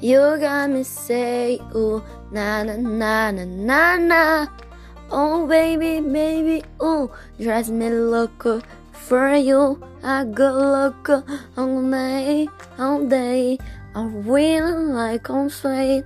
You 0.00 0.40
got 0.40 0.70
me 0.70 0.82
say 0.82 1.60
ooh 1.76 2.00
na 2.32 2.64
na 2.64 2.80
na 2.80 3.30
na 3.30 3.44
na 3.44 3.96
na. 4.00 4.46
Oh 5.12 5.46
baby, 5.46 6.00
baby, 6.00 6.64
ooh, 6.80 7.10
drives 7.36 7.70
me 7.70 7.90
loco 7.90 8.62
for 8.92 9.34
you. 9.36 9.76
I 10.02 10.24
go 10.24 10.56
loco 10.56 11.22
all 11.56 11.82
night, 11.82 12.48
all 12.78 13.04
day. 13.04 13.58
I 13.94 14.04
really 14.24 14.88
like 14.88 15.28
on 15.28 15.50
sweet. 15.50 16.04